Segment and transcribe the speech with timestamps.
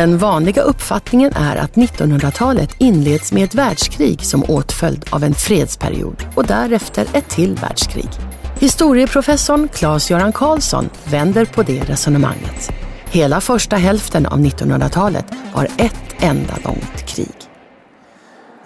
[0.00, 6.26] Den vanliga uppfattningen är att 1900-talet inleds med ett världskrig som åtföljd av en fredsperiod
[6.34, 8.08] och därefter ett till världskrig.
[8.60, 12.72] Historieprofessorn Claes-Göran Karlsson vänder på det resonemanget.
[13.10, 17.34] Hela första hälften av 1900-talet var ett enda långt krig.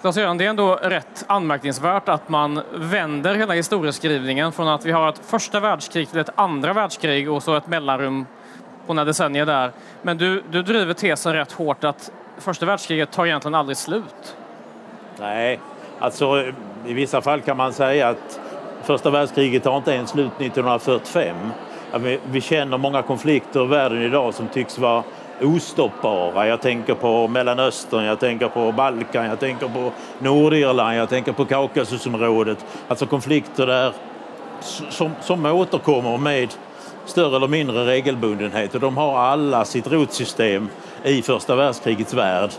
[0.01, 5.09] Claes-Göran, det är ändå rätt anmärkningsvärt att man vänder hela historieskrivningen från att vi har
[5.09, 8.25] ett första världskrig till ett andra världskrig och så ett mellanrum
[8.87, 9.71] på några decennier där.
[10.01, 14.35] Men du, du driver tesen rätt hårt att första världskriget tar egentligen aldrig slut.
[15.19, 15.59] Nej,
[15.99, 16.43] alltså
[16.87, 18.39] i vissa fall kan man säga att
[18.83, 21.35] första världskriget tar inte ens slut 1945.
[21.99, 25.03] Vi, vi känner många konflikter i världen idag som tycks vara
[25.41, 26.47] ostoppbara.
[26.47, 31.45] Jag tänker på Mellanöstern, jag tänker på Balkan, jag tänker på Nordirland, jag tänker på
[31.45, 32.65] Kaukasusområdet.
[32.87, 33.93] Alltså konflikter där
[34.89, 36.49] som, som återkommer med
[37.05, 40.69] större eller mindre regelbundenhet och de har alla sitt rotsystem
[41.03, 42.49] i första världskrigets värld.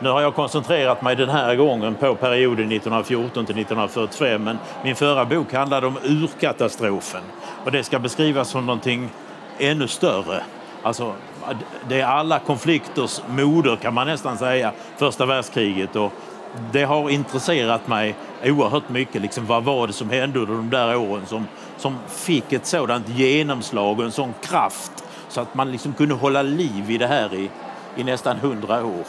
[0.00, 4.96] Nu har jag koncentrerat mig den här gången på perioden 1914 till 1945 men min
[4.96, 7.22] förra bok handlade om urkatastrofen
[7.64, 9.10] och det ska beskrivas som någonting
[9.58, 10.42] ännu större.
[10.82, 11.12] Alltså,
[11.88, 16.12] det är alla konflikters moder kan man nästan säga, första världskriget och
[16.72, 19.22] det har intresserat mig oerhört mycket.
[19.22, 23.08] Liksom, vad var det som hände under de där åren som, som fick ett sådant
[23.08, 27.34] genomslag och en sån kraft så att man liksom kunde hålla liv i det här
[27.34, 27.50] i,
[27.96, 29.04] i nästan hundra år.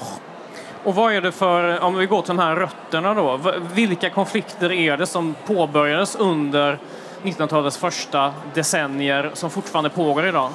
[0.84, 3.40] Och vad är det för, om vi går till de här rötterna då,
[3.74, 6.78] vilka konflikter är det som påbörjades under
[7.24, 10.52] 1900-talets första decennier som fortfarande pågår idag?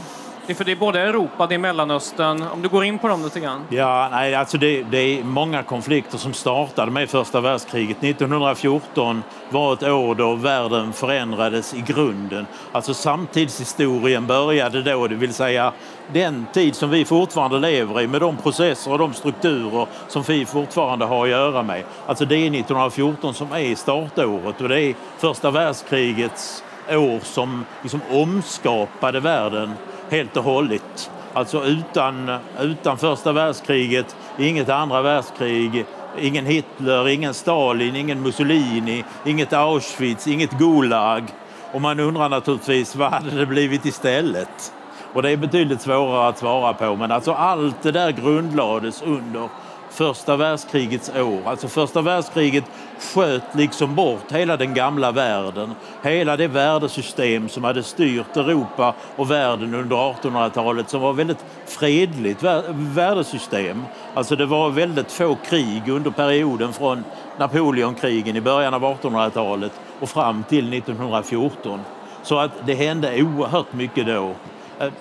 [0.52, 2.44] Det är för det är både Europa, det är Mellanöstern.
[2.52, 3.64] Om du går in på dem lite grann.
[3.68, 8.04] Ja, nej, alltså det, det, är många konflikter som startade med första världskriget.
[8.04, 12.46] 1914 var ett år då världen förändrades i grunden.
[12.72, 15.72] Alltså samtidshistorien började då, det vill säga
[16.12, 20.46] den tid som vi fortfarande lever i med de processer och de strukturer som vi
[20.46, 21.82] fortfarande har att göra med.
[22.06, 28.00] Alltså det är 1914 som är startåret och det är första världskrigets år som liksom
[28.10, 29.74] omskapade världen
[30.12, 31.10] helt och hållet.
[31.32, 35.84] Alltså utan, utan första världskriget, inget andra världskrig,
[36.18, 41.24] ingen Hitler, ingen Stalin, ingen Mussolini, inget Auschwitz, inget Gulag.
[41.72, 44.72] Och man undrar naturligtvis vad hade det blivit istället?
[45.12, 49.48] Och det är betydligt svårare att svara på men alltså allt det där grundlades under
[49.92, 51.40] första världskrigets år.
[51.44, 52.64] Alltså första världskriget
[52.98, 55.74] sköt liksom bort hela den gamla världen.
[56.02, 62.42] Hela det värdesystem som hade styrt Europa och världen under 1800-talet som var väldigt fredligt
[62.68, 63.84] värdesystem.
[64.14, 67.04] Alltså det var väldigt få krig under perioden från
[67.38, 71.80] Napoleonkrigen i början av 1800-talet och fram till 1914.
[72.22, 74.34] Så att det hände oerhört mycket då
[74.80, 74.92] eh,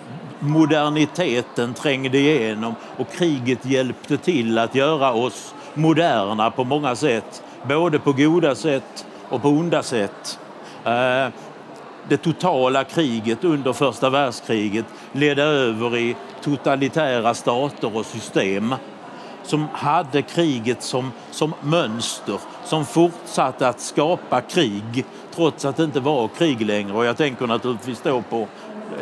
[0.41, 7.43] moderniteten trängde igenom och kriget hjälpte till att göra oss moderna på många sätt.
[7.67, 10.39] Både på goda sätt och på onda sätt.
[10.85, 11.27] Eh,
[12.09, 18.75] det totala kriget under första världskriget ledde över i totalitära stater och system
[19.43, 25.99] som hade kriget som, som mönster, som fortsatte att skapa krig trots att det inte
[25.99, 26.93] var krig längre.
[26.93, 28.47] Och jag tänker naturligtvis då på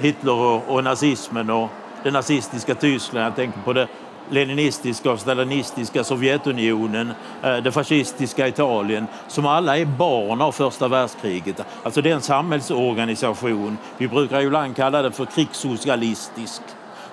[0.01, 1.69] Hitler och, och nazismen och
[2.03, 3.25] det nazistiska Tyskland.
[3.25, 3.88] Jag tänker på det
[4.29, 7.11] leninistiska och stalinistiska Sovjetunionen,
[7.44, 11.66] eh, det fascistiska Italien, som alla är barn av första världskriget.
[11.83, 16.61] Alltså det är en samhällsorganisation, vi brukar ibland kalla det för krigssocialistisk,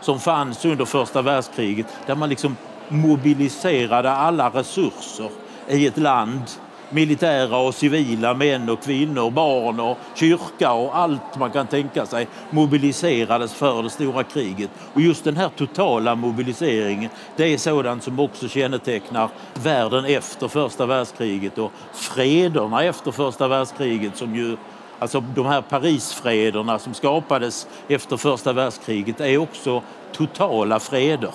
[0.00, 2.56] som fanns under första världskriget, där man liksom
[2.88, 5.30] mobiliserade alla resurser
[5.68, 6.42] i ett land
[6.90, 12.28] militära och civila män och kvinnor, barn och kyrka och allt man kan tänka sig
[12.50, 14.70] mobiliserades för det stora kriget.
[14.94, 20.86] Och just den här totala mobiliseringen, det är sådant som också kännetecknar världen efter första
[20.86, 24.56] världskriget och frederna efter första världskriget som ju
[24.98, 29.82] Alltså de här Parisfrederna som skapades efter första världskriget är också
[30.12, 31.32] totala freder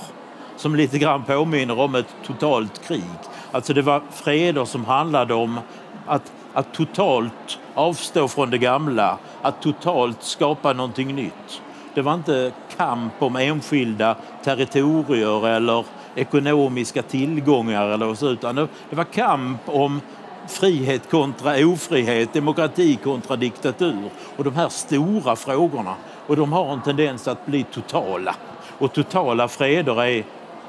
[0.61, 3.03] som lite grann påminner om ett totalt krig.
[3.51, 5.59] Alltså det var freder som handlade om
[6.07, 11.61] att, att totalt avstå från det gamla, att totalt skapa någonting nytt.
[11.93, 15.85] Det var inte kamp om enskilda territorier eller
[16.15, 18.55] ekonomiska tillgångar eller så, utan
[18.89, 20.01] det var kamp om
[20.47, 25.95] frihet kontra ofrihet, demokrati kontra diktatur och de här stora frågorna.
[26.27, 28.35] Och de har en tendens att bli totala.
[28.77, 30.23] Och totala freder är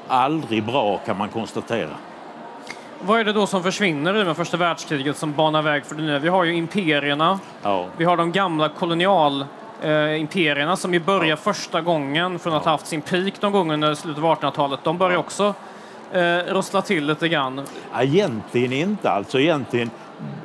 [0.07, 1.89] aldrig bra kan man konstatera.
[3.01, 6.01] Vad är det då som försvinner i med första världskriget som banar väg för det
[6.01, 6.19] nya?
[6.19, 7.85] Vi har ju imperierna, Ja.
[7.97, 13.01] vi har de gamla kolonialimperierna som ju börjar första gången från att ha haft sin
[13.01, 14.79] peak någon gång under slutet av 1800-talet.
[14.83, 15.53] De börjar också
[16.11, 17.61] eh, rossla till lite grann.
[17.93, 19.09] Ja, Egentligen inte.
[19.11, 19.89] Alltså egentligen,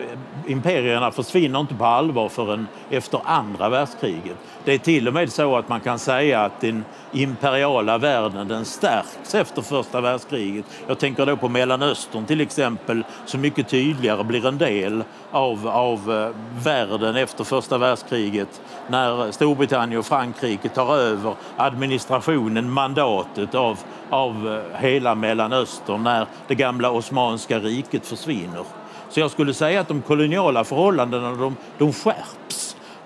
[0.00, 0.06] eh,
[0.52, 4.36] imperierna försvinner inte på allvar förrän efter andra världskriget.
[4.68, 8.64] Det är till och med så att man kan säga att den imperiala världen den
[8.64, 10.64] stärks efter första världskriget.
[10.86, 16.12] Jag tänker då på Mellanöstern till exempel som mycket tydligare blir en del av, av
[16.12, 23.78] eh, världen efter första världskriget när Storbritannien och Frankrike tar över administrationen, mandatet av,
[24.10, 28.64] av eh, hela Mellanöstern när det gamla Osmanska riket försvinner.
[29.10, 32.47] Så jag skulle säga att de koloniala förhållandena de, de skärps.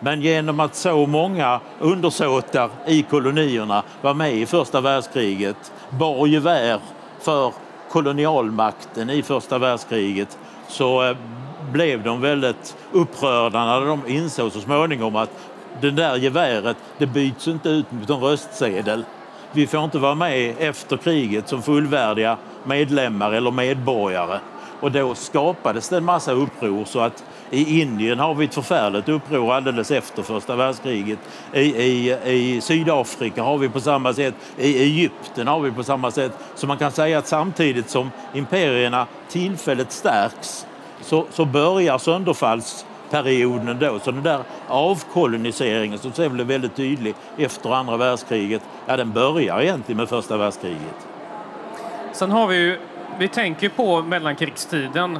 [0.04, 6.80] Men genom att så många undersåtar i kolonierna var med i första världskriget, bar gevär
[7.20, 7.52] för
[7.90, 10.38] kolonialmakten i första världskriget,
[10.68, 11.16] så eh,
[11.72, 15.30] blev de väldigt upprörda när de insåg så småningom att
[15.80, 19.04] det där geväret, det byts inte ut mot en röstsedel.
[19.52, 24.38] Vi får inte vara med efter kriget som fullvärdiga medlemmar eller medborgare.
[24.80, 29.08] Och då skapades det en massa uppror så att i Indien har vi ett förfärligt
[29.08, 31.18] uppror alldeles efter första världskriget.
[31.52, 34.34] I, i, I Sydafrika har vi på samma sätt.
[34.58, 36.32] I Egypten har vi på samma sätt.
[36.54, 40.66] Så man kan säga att samtidigt som imperierna tillfälligt stärks
[41.00, 43.98] så, så börjar sönderfallsperioden då.
[43.98, 49.60] Så den där avkoloniseringen som sen blev väldigt tydlig efter andra världskriget, ja den börjar
[49.60, 51.06] egentligen med första världskriget.
[52.12, 52.78] Sen har vi ju,
[53.18, 55.18] vi tänker på mellankrigstiden,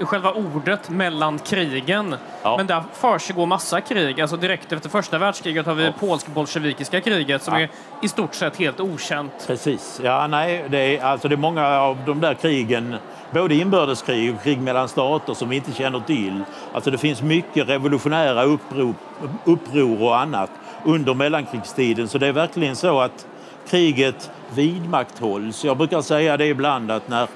[0.00, 2.16] själva ordet mellan krigen.
[2.42, 2.56] Ja.
[2.56, 4.20] Men där försiggår massa krig.
[4.20, 5.92] Alltså direkt efter första världskriget har vi Ja.
[6.00, 7.60] polsk-bolsjevikiska kriget som Ja.
[7.60, 7.68] är
[8.02, 9.44] i stort sett helt okänt.
[9.46, 10.00] Precis.
[10.04, 12.96] Ja, nej, det är, alltså det är många av de där krigen,
[13.30, 16.42] både inbördeskrig och krig mellan stater som vi inte känner till.
[16.74, 18.96] Alltså det finns mycket revolutionära upprop,
[19.44, 20.50] uppror och annat
[20.84, 22.08] under mellankrigstiden.
[22.08, 23.26] Så det är verkligen så att
[23.68, 25.64] kriget vidmakthålls.
[25.64, 27.26] Jag brukar säga det ibland att när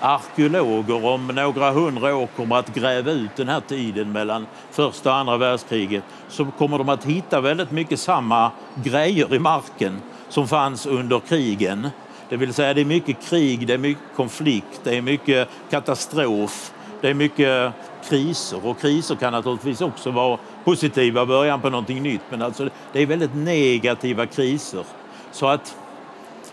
[0.00, 5.16] arkeologer om några hundra år kommer att gräva ut den här tiden mellan första och
[5.16, 8.50] andra världskriget så kommer de att hitta väldigt mycket samma
[8.84, 11.88] grejer i marken som fanns under krigen.
[12.28, 16.72] Det vill säga det är mycket krig, det är mycket konflikt, det är mycket katastrof,
[17.00, 17.72] det är mycket
[18.08, 23.02] kriser och kriser kan naturligtvis också vara positiva, början på någonting nytt men alltså det
[23.02, 24.84] är väldigt negativa kriser.
[25.32, 25.76] Så att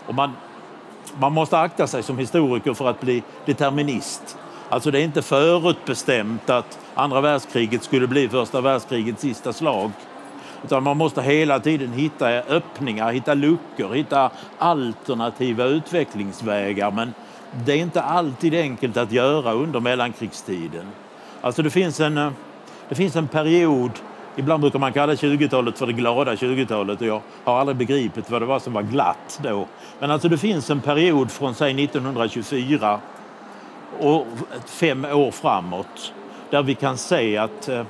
[0.06, 0.32] om man
[1.20, 4.38] man måste akta sig som historiker för att bli determinist.
[4.68, 9.90] Alltså det är inte förutbestämt att andra världskriget skulle bli första världskrigets sista slag.
[10.64, 16.90] Utan man måste hela tiden hitta öppningar, hitta luckor, hitta alternativa utvecklingsvägar.
[16.90, 17.14] Men
[17.64, 20.86] det är inte alltid enkelt att göra under mellankrigstiden.
[21.40, 22.30] Alltså det finns en, eh,
[22.88, 23.90] det finns en period
[24.36, 28.42] Ibland brukar man kalla 20-talet för det glada 20-talet och jag har aldrig begripit vad
[28.42, 29.66] det var som var glatt då.
[29.98, 33.00] Men alltså det finns en period från säg 1924
[33.98, 34.26] och
[34.66, 36.12] fem år framåt
[36.50, 37.84] där vi kan se att eh,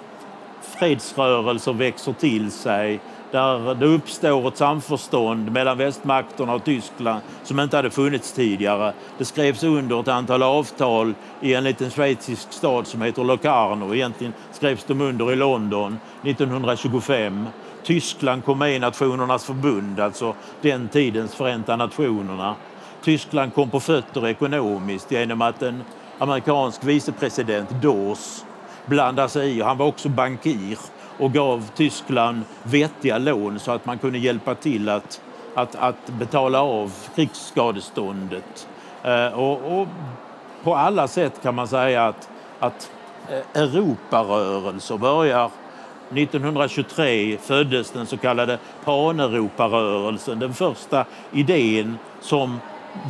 [0.60, 7.76] fredsrörelser växer till sig, där det uppstår ett samförstånd mellan västmakterna och Tyskland som inte
[7.76, 8.92] hade funnits tidigare.
[9.18, 13.94] Det skrevs under ett antal avtal i en liten schweizisk stad som heter Locarno.
[13.94, 17.46] Egentligen skrevs de under i London 1925.
[17.82, 22.54] Tyskland kom med i Nationernas förbund, alltså den tidens Förenta Nationerna.
[23.02, 25.82] Tyskland kom på fötter ekonomiskt genom att en
[26.18, 28.44] amerikansk vicepresident, Dawes,
[28.86, 29.62] blandade sig i.
[29.62, 30.78] Han var också bankir
[31.18, 35.20] och gav Tyskland vettiga lån så att man kunde hjälpa till att,
[35.54, 38.68] att, att betala av krigsskadeståndet.
[39.02, 39.88] Eh, och, och
[40.62, 42.28] på alla sätt kan man säga att,
[42.60, 42.90] att
[43.30, 45.50] eh, Europarörelser börjar
[46.10, 52.60] 1923 föddes den så kallade paneuroparörelsen, den första idén som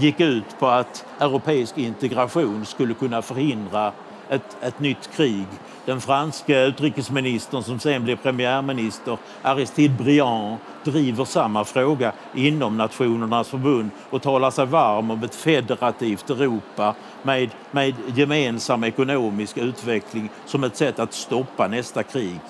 [0.00, 3.92] gick ut på att europeisk integration skulle kunna förhindra
[4.30, 5.46] ett, ett nytt krig.
[5.84, 13.90] Den franska utrikesministern som sen blev premiärminister, Aristide Briand, driver samma fråga inom Nationernas förbund
[14.10, 20.76] och talar sig varm om ett federativt Europa med, med gemensam ekonomisk utveckling som ett
[20.76, 22.40] sätt att stoppa nästa krig.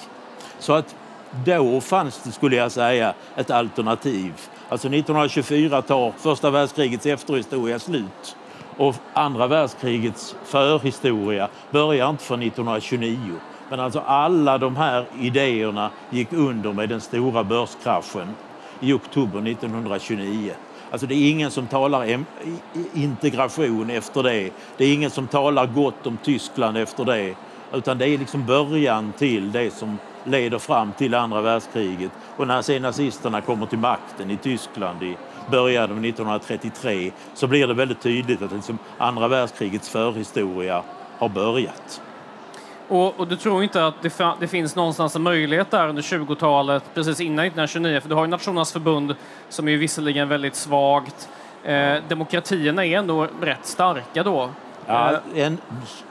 [0.59, 0.95] Så att
[1.45, 4.33] då fanns det, skulle jag säga, ett alternativ.
[4.69, 8.37] Alltså 1924 tar första världskrigets efterhistoria slut
[8.77, 13.19] och andra världskrigets förhistoria börjar inte för 1929.
[13.71, 18.29] Men alltså alla de här idéerna gick under med den stora börskraschen
[18.81, 20.53] i oktober 1929.
[20.91, 22.25] Alltså det är ingen som talar
[22.95, 24.51] integration efter det.
[24.77, 27.35] Det är ingen som talar gott om Tyskland efter det.
[27.73, 32.11] Utan det är liksom början till det som leder fram till andra världskriget.
[32.37, 35.17] Och när sen nazisterna kommer till makten i Tyskland i
[35.51, 40.83] början av 1933 så blir det väldigt tydligt att liksom andra världskrigets förhistoria
[41.19, 42.01] har börjat.
[42.89, 46.85] Och, och, du tror inte att det, det, finns någonstans en möjlighet där under 20-talet,
[46.95, 49.15] precis innan 1929, för du har ju Nationernas förbund
[49.49, 51.29] som är visserligen väldigt svagt.
[51.65, 54.51] Eh, demokratierna är ändå rätt starka då.
[54.87, 55.59] Ja, eh, en,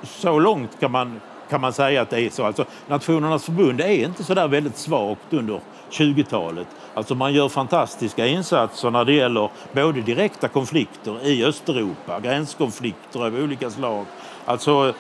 [0.04, 2.46] så långt kan man, kan man säga att det är så.
[2.46, 5.60] Alltså, Nationernas förbund är inte så där väldigt svagt under
[5.92, 6.68] 20-talet.
[6.96, 13.36] Alltså man gör fantastiska insatser när det gäller både direkta konflikter i Östeuropa, gränskonflikter av
[13.36, 14.06] olika slag.
[14.46, 14.94] Alltså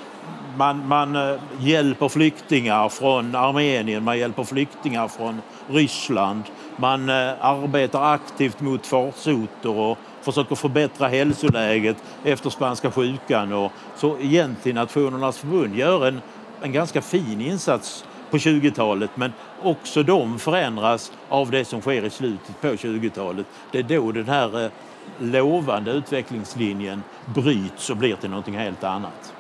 [0.58, 6.44] man, man eh, hjälper flyktingar från Armenien, man hjälper flyktingar från Ryssland.
[6.78, 13.54] Man eh, arbetar aktivt mot farsoter och försöker förbättra hälsoläget efter spanska sjukan.
[13.54, 16.22] Och så egentligen Nationernas förbund gör en,
[16.62, 22.10] en ganska fin insats på 20-talet men också de förändras av det som sker i
[22.10, 23.46] slutet på 20-talet.
[23.72, 24.72] Det är då den här eh,
[25.20, 29.34] lovande utvecklingslinjen bryts och blir till någonting helt annat.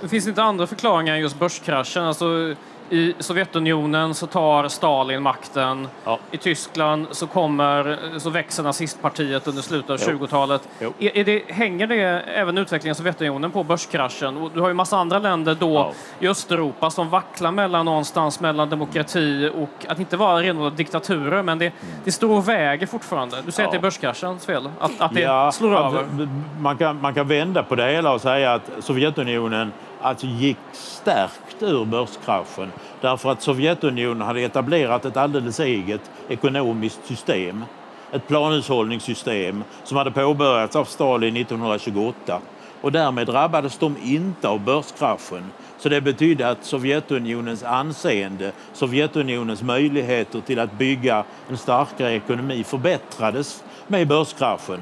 [0.00, 2.04] Det finns inte andra förklaringar än just börskraschen.
[2.04, 2.54] Alltså,
[2.90, 5.88] i Sovjetunionen så tar Stalin makten.
[6.04, 6.18] Ja.
[6.30, 10.68] I Tyskland så, kommer, så växer nazistpartiet under slutet av 20-talet.
[10.98, 14.36] Är, är det, hänger det även utvecklingen i Sovjetunionen på börskraschen?
[14.36, 15.92] Och du har ju massa andra länder då ja.
[16.20, 21.58] i Östeuropa som vacklar mellan någonstans mellan demokrati och att inte vara renodlade diktaturer, men
[21.58, 21.94] det, mm.
[22.04, 23.36] det står och väger fortfarande.
[23.46, 23.68] Du säger ja.
[23.68, 24.68] att det är börskraschens fel?
[24.78, 26.04] Att, att det ja, slår över?
[26.60, 31.62] Man kan, man kan vända på det hela och säga att Sovjetunionen alltså gick stärkt
[31.62, 37.64] ur börskraschen därför att Sovjetunionen hade etablerat ett alldeles eget ekonomiskt system.
[38.12, 42.40] Ett planhushållningssystem som hade påbörjats av Stalin 1928
[42.80, 45.44] och därmed drabbades de inte av börskraschen.
[45.78, 53.64] Så det betydde att Sovjetunionens anseende, Sovjetunionens möjligheter till att bygga en starkare ekonomi förbättrades
[53.86, 54.80] med börskraschen.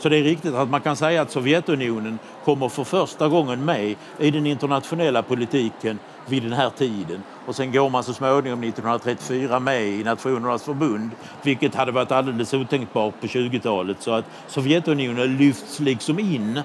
[0.00, 3.94] Så det är riktigt att man kan säga att Sovjetunionen kommer för första gången med
[4.18, 7.22] i den internationella politiken vid den här tiden.
[7.46, 11.10] Och sen går man så småningom 1934 med i Nationernas förbund,
[11.42, 13.96] vilket hade varit alldeles otänkbart på 20-talet.
[14.02, 16.60] Så att Sovjetunionen lyfts liksom in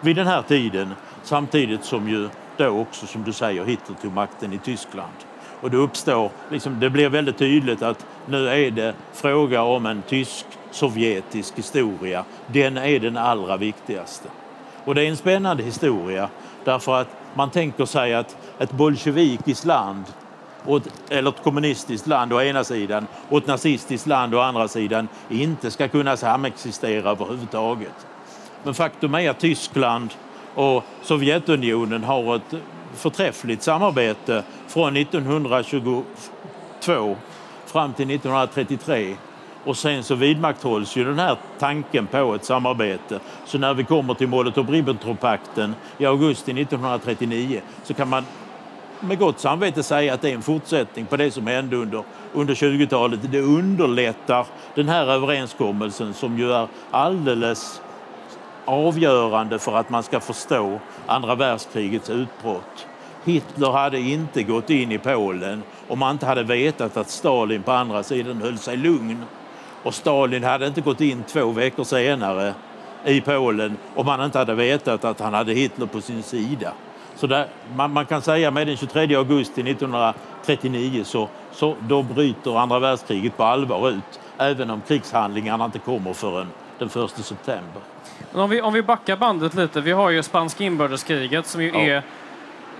[0.00, 4.52] vid den här tiden samtidigt som ju då också, som du säger, Hitler tog makten
[4.52, 5.12] i Tyskland.
[5.60, 10.02] Och det uppstår, liksom, det blir väldigt tydligt att nu är det fråga om en
[10.02, 12.24] tysk Sovjetisk historia.
[12.46, 14.28] Den är den allra viktigaste.
[14.84, 16.28] Och det är en spännande historia
[16.64, 20.04] därför att man tänker sig att ett bolsjevikiskt land
[21.08, 25.70] eller ett kommunistiskt land å ena sidan och ett nazistiskt land å andra sidan inte
[25.70, 28.06] ska kunna samexistera överhuvudtaget.
[28.62, 30.10] Men faktum är att Tyskland
[30.54, 32.54] och Sovjetunionen har ett
[32.94, 36.04] förträffligt samarbete från 1922
[37.66, 39.16] fram till 1933
[39.66, 43.20] och sen så vidmakthålls ju den här tanken på ett samarbete.
[43.46, 48.24] Så när vi kommer till Molotov-Ribbentrop-pakten i augusti 1939 så kan man
[49.00, 52.54] med gott samvete säga att det är en fortsättning på det som hände under, under
[52.54, 53.20] 20-talet.
[53.22, 57.80] Det underlättar den här överenskommelsen som ju är alldeles
[58.64, 62.86] avgörande för att man ska förstå andra världskrigets utbrott.
[63.24, 67.72] Hitler hade inte gått in i Polen om man inte hade vetat att Stalin på
[67.72, 69.24] andra sidan höll sig lugn.
[69.86, 72.54] Och Stalin hade inte gått in två veckor senare
[73.04, 76.72] i Polen om man inte hade vetat att han hade Hitler på sin sida.
[77.16, 82.58] Så där, man, man, kan säga med den 23 augusti 1939 så, så då bryter
[82.58, 86.46] andra världskriget på allvar ut även om krigshandlingarna inte kommer förrän
[86.78, 87.82] den 1 september.
[88.32, 91.80] Om vi, om vi backar bandet lite, vi har ju spanska inbördeskriget som ju ja.
[91.80, 92.02] är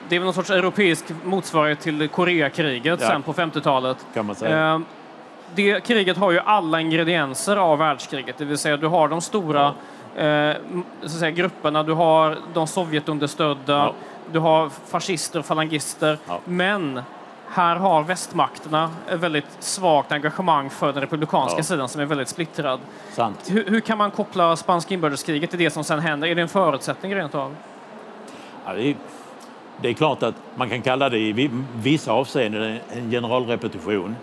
[0.09, 3.09] det är någon sorts europeisk motsvarighet till Koreakriget ja.
[3.09, 4.07] sen på 50-talet.
[4.15, 4.75] Kan man säga.
[4.75, 4.81] Eh,
[5.55, 9.75] det kriget har ju alla ingredienser av världskriget, det vill säga du har de stora
[10.17, 10.23] ja.
[10.23, 10.57] eh,
[11.01, 13.93] så att säga, grupperna, du har de Sovjetunderstödda, ja.
[14.33, 17.01] du har fascister och falangister, men
[17.49, 21.63] här har västmakterna ett väldigt svagt engagemang för den republikanska ja.
[21.63, 22.81] sidan som är väldigt splittrad.
[23.49, 26.29] Hur, hur, kan man koppla spanska inbördeskriget till det som sen händer?
[26.29, 27.57] Är det en förutsättning rent av?
[28.67, 28.97] Ja, det, är,
[29.81, 34.17] det, är, klart att man kan kalla det i vissa avseenden en generalrepetition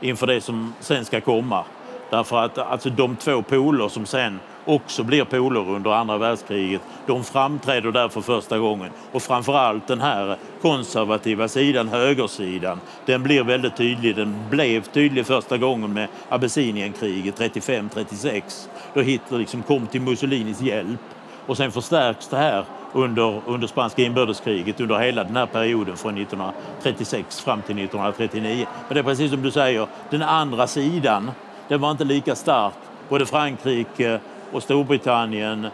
[0.00, 1.64] inför det som sen ska komma.
[2.10, 6.80] Därför att alltså, de två poler som sen också blir poler under andra världskriget.
[7.06, 8.90] De framträder där för första gången.
[9.12, 14.16] Och framförallt den här konservativa sidan, högersidan, den blir väldigt tydlig.
[14.16, 21.00] Den blev tydlig första gången med Abessinienkriget 35-36 då Hitler liksom kom till Mussolinis hjälp.
[21.46, 26.18] Och sen förstärks det här under, under spanska inbördeskriget under hela den här perioden från
[26.18, 28.66] 1936 fram till 1939.
[28.88, 31.30] Men det är precis som du säger, den andra sidan,
[31.68, 32.74] den var inte lika stark.
[33.08, 34.20] Både Frankrike
[34.52, 35.66] och Storbritannien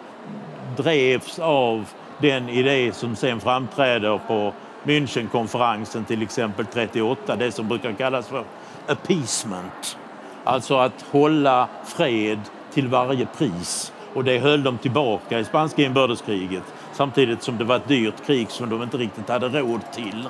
[0.77, 1.85] drevs av
[2.19, 4.53] den idé som sen framträder på
[4.85, 8.45] Münchenkonferensen till exempel 38, det som brukar kallas för
[8.87, 9.99] appeasement.
[10.45, 12.41] Alltså att hålla fred
[12.73, 13.93] till varje pris.
[14.15, 16.63] Och det höll de tillbaka i spanska inbördeskriget
[16.97, 20.29] samtidigt som det var ett dyrt krig som de inte riktigt hade råd till.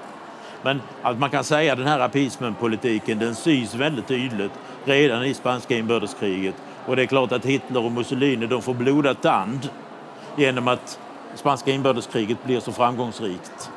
[0.63, 4.53] Men att man kan säga den här appeasementpolitiken den syns väldigt tydligt
[4.85, 6.55] redan i spanska inbördeskriget.
[6.87, 9.69] Och det är klart att Hitler och Mussolini de får blodad tand
[10.37, 10.99] genom att
[11.35, 13.71] spanska inbördeskriget blir så framgångsrikt.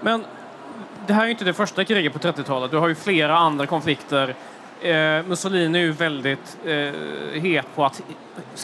[0.00, 0.24] Men
[1.06, 2.70] det här är inte det första kriget på 30-talet.
[2.70, 4.34] Du har ju flera andra konflikter
[4.84, 8.02] Eh, Mussolini är ju väldigt eh, het på att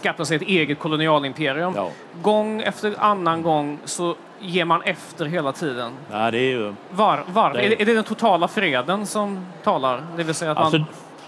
[0.03, 1.73] skaffa sig ett eget kolonialimperium.
[1.77, 1.91] Ja.
[2.23, 5.93] Gång efter annan gång så ger man efter hela tiden.
[6.11, 6.75] Ja, det är ju...
[6.91, 7.53] Var, var?
[7.53, 7.81] Det är...
[7.81, 7.87] är...
[7.87, 10.03] det den totala freden som talar?
[10.17, 10.85] Det vill säga att alltså,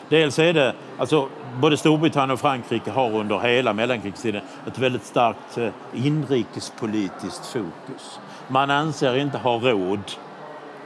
[0.08, 1.28] Dels är det, alltså,
[1.60, 8.20] både Storbritannien och Frankrike har under hela mellankrigstiden ett väldigt starkt eh, inrikespolitiskt fokus.
[8.48, 10.12] Man anser inte ha råd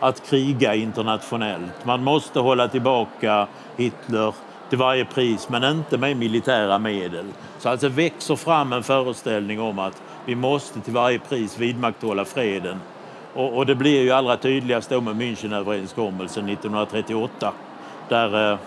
[0.01, 1.85] att kriga internationellt.
[1.85, 4.35] Man måste hålla tillbaka Hitler
[4.69, 7.27] till varje pris, men inte med militära medel.
[7.59, 12.81] Så alltså växer fram en föreställning om att vi måste till varje pris vidmakthålla freden.
[13.35, 17.53] Och, och det blir ju allra tydligast då med Münchenöverenskommelsen 1938
[18.09, 18.59] där eh,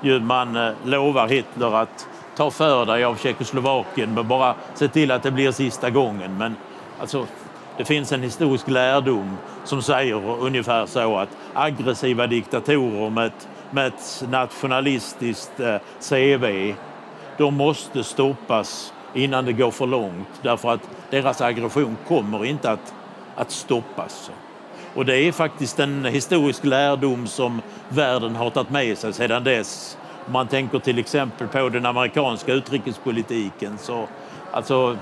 [0.00, 5.10] ju man eh, lovar Hitler att ta för dig av Tjeckoslovakien men bara se till
[5.10, 6.38] att det blir sista gången.
[6.38, 6.56] Men
[7.00, 7.26] alltså,
[7.78, 13.86] det finns en historisk lärdom som säger ungefär så att aggressiva diktatorer med ett, med
[13.86, 16.74] ett nationalistiskt eh, CV,
[17.38, 22.94] de måste stoppas innan det går för långt därför att deras aggression kommer inte att,
[23.36, 24.30] att stoppas.
[24.94, 29.98] Och det är faktiskt en historisk lärdom som världen har tagit med sig sedan dess.
[30.26, 34.08] Om man tänker till exempel på den amerikanska utrikespolitiken så
[34.52, 34.96] alltså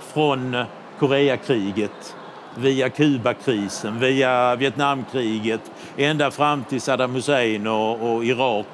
[0.00, 0.64] från
[1.02, 2.16] Koreakriget,
[2.56, 5.60] via Kubakrisen, via Vietnamkriget,
[5.96, 8.66] ända fram till Saddam Hussein och, och Irak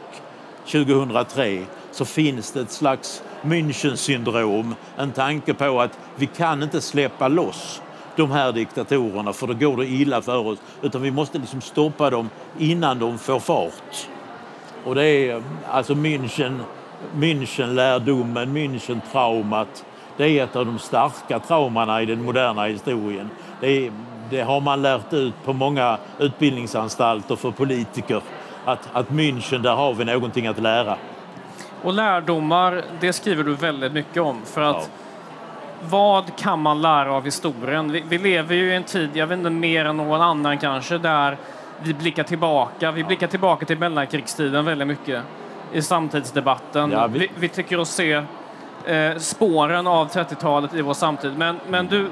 [0.73, 7.29] 2003 så finns det ett slags Münchensyndrom, en tanke på att vi kan inte släppa
[7.29, 7.83] loss
[8.17, 10.59] de här diktatorerna för då går det illa för oss.
[10.83, 14.09] Utan vi måste liksom stoppa dem innan de får fart.
[14.85, 16.61] Och det är alltså München,
[17.15, 19.85] Münchenlärdomen, Münchentraumat
[20.19, 23.31] det är ett av de starka traumorna i den moderna historien.
[23.61, 23.91] Det,
[24.31, 28.21] det, har man lärt ut på många utbildningsanstalter för politiker.
[28.65, 30.97] Att, att München, där har vi någonting att lära.
[31.83, 34.41] Och lärdomar, det skriver du väldigt mycket om.
[34.45, 35.05] För att ja.
[35.83, 37.93] Vad kan man lära av historien?
[37.93, 40.99] Vi, vi, lever ju i en tid, jag vet inte mer än någon annan kanske,
[40.99, 41.37] där
[41.83, 42.91] vi blickar tillbaka.
[42.91, 45.23] Vi blickar tillbaka till mellankrigstiden väldigt mycket
[45.73, 46.91] i samtidsdebatten.
[46.91, 47.19] Ja, vi...
[47.19, 48.23] Vi, vi tycker oss se
[48.87, 51.33] eh, spåren av 30-talet i vår samtid.
[51.37, 52.09] Men, men du,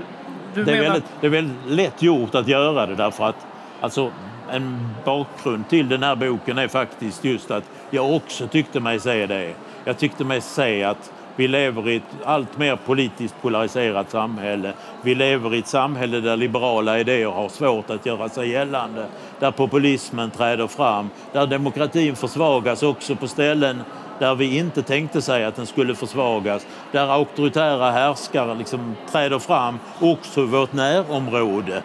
[0.54, 0.92] du det, är menar...
[0.92, 3.46] väldigt, det är väldigt lätt gjort att göra det därför att
[3.80, 4.10] alltså,
[4.50, 9.26] en bakgrund till den här boken är faktiskt just att jag också tyckte mig se
[9.26, 9.54] det.
[9.84, 14.72] Jag tyckte mig se att vi lever i ett allt mer politiskt polariserat samhälle.
[15.02, 19.06] Vi lever i ett samhälle där liberala idéer har svårt att göra sig gällande.
[19.38, 21.10] Där populismen träder fram.
[21.32, 23.82] Där demokratin försvagas också på ställen
[24.18, 26.66] där vi inte tänkte sig att den skulle försvagas.
[26.92, 31.82] Där auktoritära härskare liksom träder fram också i vårt närområde.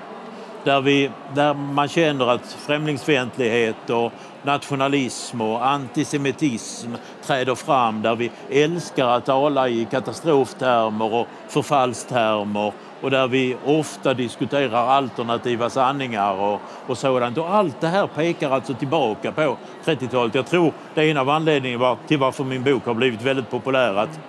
[0.63, 4.11] Där, vi, där man känner att främlingsfientlighet och
[4.43, 6.93] nationalism och antisemitism
[7.25, 8.01] träder fram.
[8.01, 15.69] Där vi älskar att tala i katastroftermer och förfallstermer och där vi ofta diskuterar alternativa
[15.69, 17.37] sanningar och, och sådant.
[17.37, 20.35] Och allt det här pekar alltså tillbaka på 30-talet.
[20.35, 23.95] Jag tror det är en av anledningarna till varför min bok har blivit väldigt populär.
[23.95, 24.19] Att,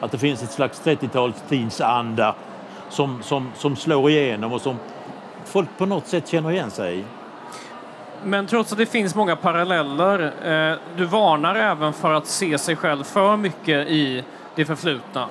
[0.00, 2.32] att det finns ett slags 30-talstidsanda
[2.88, 4.76] som, som, som slår igenom och som
[5.44, 7.04] folk på något sätt känner igen sig i.
[8.24, 12.76] Men trots att det finns många paralleller, eh, du varnar även för att se sig
[12.76, 15.28] själv för mycket i det förflutna.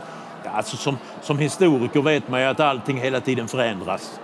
[0.56, 4.20] Alltså som, som historiker vet man ju att allting hela tiden förändras.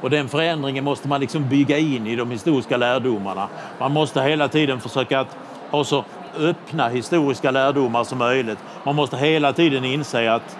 [0.00, 3.48] Och den förändringen måste man liksom bygga in i de historiska lärdomarna.
[3.78, 5.36] Man måste hela tiden försöka att
[5.70, 6.04] ha så
[6.38, 8.58] öppna historiska lärdomar som möjligt.
[8.84, 10.56] Man måste hela tiden inse att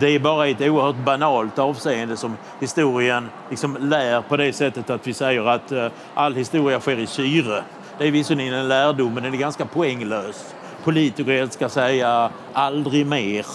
[0.00, 5.06] det är bara ett oerhört banalt avseende som historien liksom lär på det sättet att
[5.06, 7.62] vi säger att eh, all historia sker i syre.
[7.98, 10.54] Det är visserligen en lärdom, men den är ganska poänglös.
[10.84, 13.46] Politiker ska säga aldrig mer.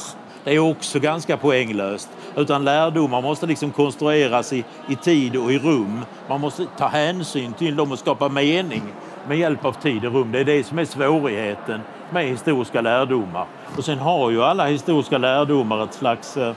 [0.43, 2.10] Det är också ganska poänglöst.
[2.36, 6.06] Utan lärdomar måste liksom konstrueras i, i tid och i rum.
[6.30, 8.84] Man måste ta hänsyn till dem och skapa mening
[9.28, 10.32] med hjälp av tid och rum.
[10.32, 13.45] Det är det som är svårigheten med historiska lärdomar.
[13.78, 16.54] Och sen har ju alla historiska lärdomar ett slags eh,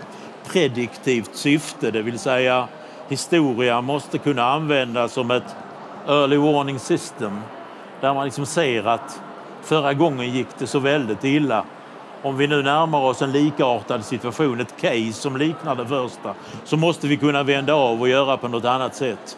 [0.47, 2.69] prediktivt syfte, det vill säga
[3.09, 5.57] historia måste kunna användas som ett
[6.09, 7.41] early warning system
[8.01, 9.23] där man liksom ser att
[9.63, 11.65] förra gången gick det så väldigt illa.
[12.23, 16.77] Om vi nu närmar oss en likartad situation, ett case som liknar det första, så
[16.77, 19.37] måste vi kunna vända av och göra på något annat sätt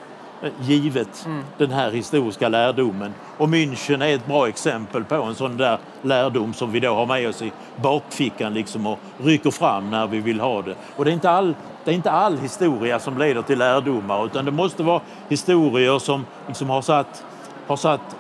[0.61, 1.45] givet mm.
[1.59, 3.15] den här historiska lärdomen.
[3.39, 7.07] Och München är ett bra exempel på en sån där lärdom som vi då har
[7.07, 10.75] med oss i bakfickan liksom och rycker fram när vi vill ha det.
[10.97, 14.45] Och det är inte all, det är inte all historia som leder till lärdomar utan
[14.45, 17.25] det måste vara historier som liksom har, satt,
[17.67, 18.17] har satt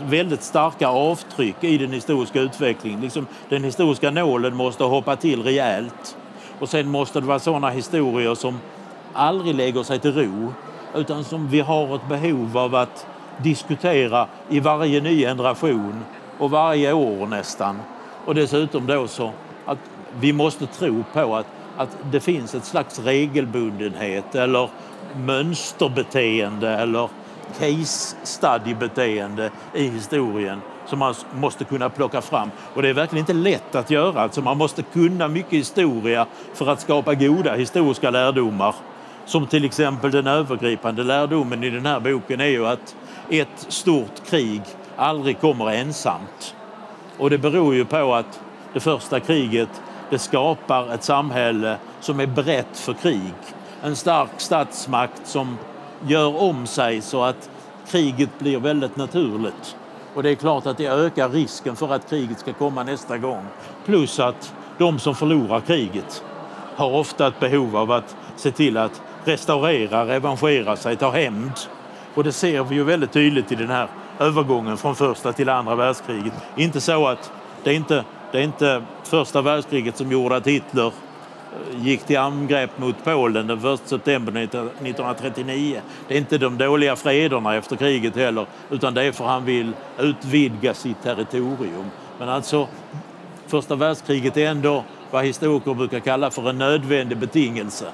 [0.00, 3.00] väldigt starka avtryck i den historiska utvecklingen.
[3.00, 6.16] Liksom, den historiska nålen måste hoppa till rejält.
[6.58, 8.60] Och sen måste det vara sådana historier som
[9.12, 10.52] aldrig lägger sig till ro
[10.94, 13.06] utan som vi har ett behov av att
[13.38, 16.04] diskutera i varje ny generation
[16.38, 17.80] och varje år nästan.
[18.24, 19.32] Och dessutom då så
[19.66, 19.78] att
[20.20, 24.68] vi måste tro på att, att det finns ett slags regelbundenhet eller
[25.16, 27.08] mönsterbeteende eller
[27.58, 32.50] case study-beteende i historien som man måste kunna plocka fram.
[32.74, 34.20] Och det är verkligen inte lätt att göra.
[34.20, 38.74] Alltså man måste kunna mycket historia för att skapa goda historiska lärdomar.
[39.24, 42.96] Som till exempel den övergripande lärdomen i den här boken är ju att
[43.30, 44.62] ett stort krig
[44.96, 46.54] aldrig kommer ensamt.
[47.18, 48.40] Och det beror ju på att
[48.72, 49.68] det första kriget
[50.10, 53.32] det skapar ett samhälle som är brett för krig.
[53.82, 55.58] En stark statsmakt som
[56.06, 57.50] gör om sig så att
[57.90, 59.76] kriget blir väldigt naturligt.
[60.14, 63.46] Och det är klart att det ökar risken för att kriget ska komma nästa gång.
[63.84, 66.24] Plus att de som förlorar kriget
[66.76, 71.52] har ofta ett behov av att se till att restaurera, revanschera sig, ta hämnd.
[72.14, 73.88] Och det ser vi ju väldigt tydligt i den här
[74.18, 76.32] övergången från första till andra världskriget.
[76.56, 77.32] Inte så att
[77.64, 80.92] det är inte, det är inte första världskriget som gjorde att Hitler
[81.76, 85.80] gick till angrepp mot Polen den 1 september 1939.
[86.08, 89.72] Det är inte de dåliga frederna efter kriget heller, utan det är för han vill
[89.98, 91.84] utvidga sitt territorium.
[92.18, 92.68] Men alltså,
[93.46, 97.86] första världskriget är ändå vad historiker brukar kalla för en nödvändig betingelse.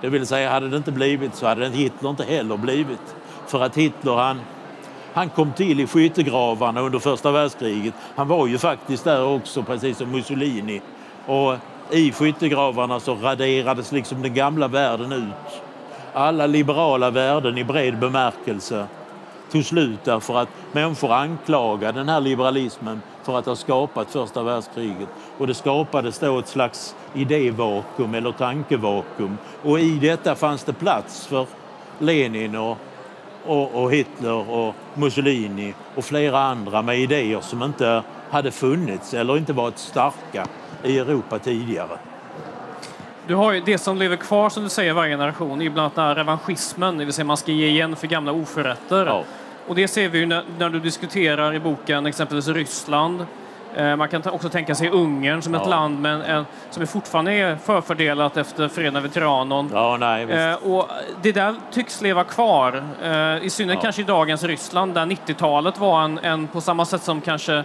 [0.00, 3.16] Det vill säga, hade det inte blivit så hade Hitler inte heller blivit.
[3.46, 4.40] För att Hitler, han,
[5.12, 7.94] han kom till i skyttegravarna under första världskriget.
[8.16, 10.80] Han var ju faktiskt där också, precis som Mussolini.
[11.26, 11.54] Och
[11.90, 15.62] i skyttegravarna så raderades liksom den gamla världen ut.
[16.12, 18.86] Alla liberala värden i bred bemärkelse
[19.52, 25.08] tog slut därför att människor anklagade den här liberalismen för att ha skapat första världskriget.
[25.38, 29.38] Och det skapades då ett slags idévakuum eller tankevakuum.
[29.62, 31.46] Och i detta fanns det plats för
[31.98, 32.78] Lenin och,
[33.46, 39.36] och, och Hitler och Mussolini och flera andra med idéer som inte hade funnits eller
[39.36, 40.46] inte varit starka
[40.82, 41.98] i Europa tidigare.
[43.26, 46.16] Du har ju det som lever kvar, som du säger, varje generation, är bland annat
[46.16, 49.06] revanschismen, det vill säga man ska ge igen för gamla oförrätter.
[49.06, 49.24] Ja.
[49.66, 53.26] Och det ser vi ju när, när, du diskuterar i boken exempelvis Ryssland.
[53.74, 57.32] Eh, man kan också tänka sig Ungern som ett land med en, som är fortfarande
[57.32, 59.70] är förfördelat efter freden över Trianon.
[59.72, 60.88] Ja, nej, eh, och
[61.22, 63.82] det där tycks leva kvar, eh, i synnerhet ja.
[63.82, 67.64] kanske i dagens Ryssland där 90-talet var en, en, på samma sätt som kanske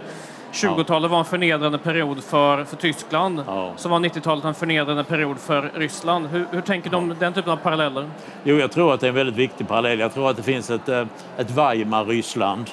[0.52, 3.72] 20-talet var en förnedrande period för, för Tyskland, ja.
[3.76, 6.26] så var 90-talet en förnedrande period för Ryssland.
[6.26, 8.10] Hur, hur tänker du om den typen av paralleller?
[8.44, 9.98] Jo, jag tror att det är en väldigt viktig parallell.
[9.98, 11.06] Jag tror att det finns ett, eh,
[11.36, 12.70] ett Weimar-Ryssland.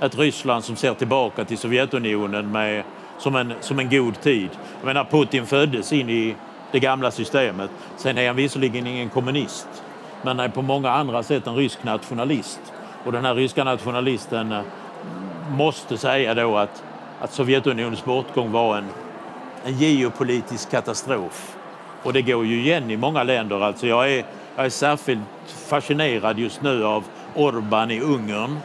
[0.00, 2.84] Ett Ryssland som ser tillbaka till Sovjetunionen med,
[3.18, 4.50] som, en, som en god tid.
[4.80, 6.36] Jag menar, Putin föddes in i
[6.72, 7.70] det gamla systemet.
[7.96, 9.68] Sen är han visserligen ingen kommunist,
[10.22, 12.60] men är på många andra sätt en rysk nationalist.
[13.04, 14.60] Och den här ryska nationalisten eh,
[15.50, 16.82] måste säga då att,
[17.20, 18.88] att Sovjetunionens bortgång var en,
[19.64, 21.56] en geopolitisk katastrof.
[22.02, 23.60] Och det går ju igen i många länder.
[23.60, 24.24] Alltså jag, är,
[24.56, 25.20] jag är särskilt
[25.68, 28.56] fascinerad just nu av Orban i Ungern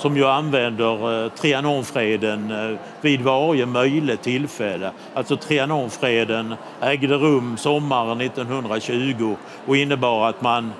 [0.00, 4.90] som ju använder eh, Trianonfreden eh, vid varje möjligt tillfälle.
[5.14, 10.72] Alltså Trianonfreden ägde rum sommaren 1920 och innebar att man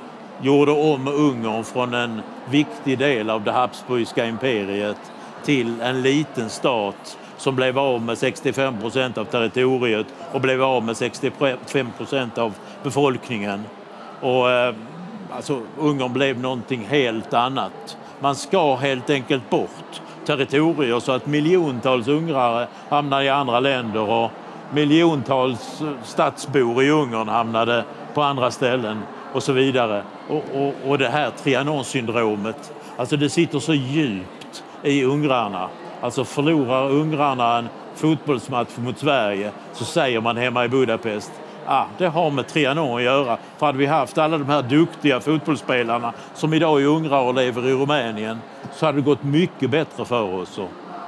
[0.42, 4.96] gjorde om Ungern från en viktig del av det habsburgska imperiet
[5.44, 10.84] till en liten stat som blev av med 65 procent av territoriet och blev av
[10.84, 13.64] med 65 procent av befolkningen.
[14.20, 14.74] Och, eh,
[15.30, 17.96] alltså, Ungern blev någonting helt annat.
[18.20, 24.30] Man ska helt enkelt bort territorier så att miljontals ungrare hamnar i andra länder och
[24.72, 30.02] miljontals stadsbor i Ungern hamnade på andra ställen och så vidare.
[30.28, 35.68] Och, och, och det här Trianon-syndromet, alltså det sitter så djupt i ungrarna.
[36.00, 41.32] Alltså förlorar ungrarna en fotbollsmatch mot Sverige så säger man hemma i Budapest
[41.70, 43.38] ah, det har med Trianon att göra.
[43.58, 47.68] För hade vi haft alla de här duktiga fotbollsspelarna som idag är ungrare och lever
[47.68, 48.38] i Rumänien
[48.72, 50.60] så hade det gått mycket bättre för oss.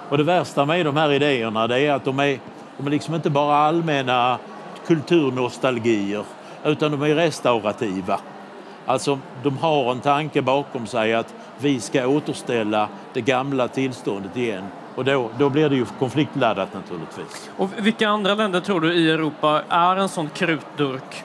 [0.08, 2.38] Och det värsta med de här idéerna det är att de är,
[2.76, 4.38] de är liksom inte bara allmänna
[4.86, 6.24] kulturnostalgier
[6.64, 8.20] utan de är restaurativa.
[8.86, 14.64] Alltså, de har en tanke bakom sig att vi ska återställa det gamla tillståndet igen.
[14.94, 17.50] Och då, då blir det ju konfliktladdat naturligtvis.
[17.56, 21.24] Och vilka andra länder tror du i Europa är en sån krutdurk?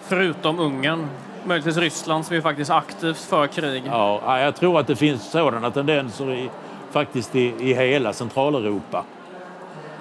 [0.00, 1.08] Förutom Ungern?
[1.44, 3.82] Möjligtvis Ryssland som är faktiskt aktivt för krig.
[3.86, 6.50] Ja, jag tror att det finns sådana tendenser i,
[6.90, 9.04] faktiskt i, i hela Centraleuropa.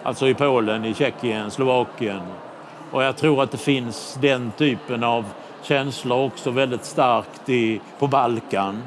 [0.04, 2.22] Alltså i Polen, i Tjeckien, Slovakien.
[2.96, 5.26] Och jag tror att det finns den typen av
[5.62, 8.84] känslor också väldigt starkt i, på Balkan.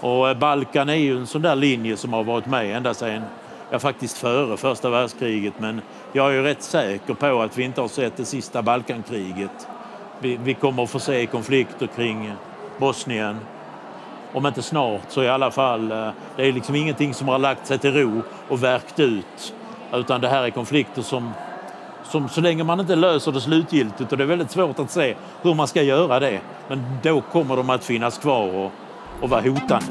[0.00, 3.22] Och eh, Balkan är ju en sån där linje som har varit med ända sedan,
[3.70, 5.54] ja faktiskt före första världskriget.
[5.58, 5.80] Men
[6.12, 9.68] jag är ju rätt säker på att vi inte har sett det sista Balkankriget.
[10.18, 12.32] Vi, vi kommer att få se konflikter kring
[12.78, 13.38] Bosnien.
[14.32, 17.66] Om inte snart så i alla fall, eh, det är liksom ingenting som har lagt
[17.66, 19.54] sig till ro och verkt ut.
[19.92, 21.32] Utan det här är konflikter som,
[22.10, 25.16] som så länge man inte löser det slutgiltigt och det är väldigt svårt att se
[25.42, 26.40] hur man ska göra det.
[26.68, 28.72] Men då kommer de att finnas kvar och,
[29.20, 29.86] och vara hotande.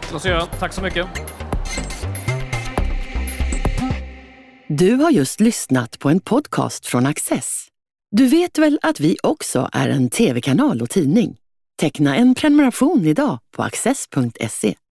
[0.00, 1.06] Claes-Göran, tack så mycket.
[4.68, 7.66] Du har just lyssnat på en podcast från Access.
[8.10, 11.36] Du vet väl att vi också är en tv-kanal och tidning?
[11.80, 14.74] Teckna en prenumeration idag på access.se.